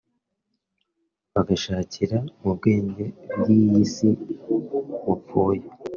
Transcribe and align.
bagashakira 1.33 2.17
mu 2.41 2.49
bwenge 2.57 3.05
bw’iyi 3.39 3.83
si 3.93 4.09
bupfuye 5.05 5.63